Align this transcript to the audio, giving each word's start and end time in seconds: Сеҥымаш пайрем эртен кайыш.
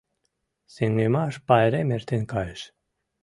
Сеҥымаш 0.73 1.35
пайрем 1.47 1.89
эртен 1.95 2.23
кайыш. 2.31 2.61